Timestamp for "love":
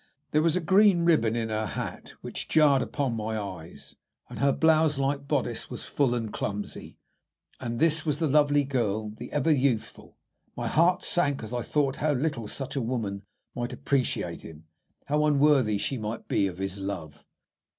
16.79-17.23